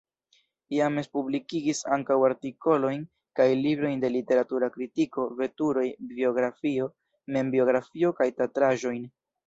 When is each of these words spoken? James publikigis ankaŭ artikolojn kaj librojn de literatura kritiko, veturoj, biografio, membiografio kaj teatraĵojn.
James 0.75 1.09
publikigis 1.17 1.81
ankaŭ 1.97 2.17
artikolojn 2.29 3.05
kaj 3.41 3.47
librojn 3.61 4.03
de 4.07 4.13
literatura 4.17 4.73
kritiko, 4.79 5.29
veturoj, 5.45 5.87
biografio, 6.19 6.93
membiografio 7.39 8.17
kaj 8.23 8.33
teatraĵojn. 8.43 9.03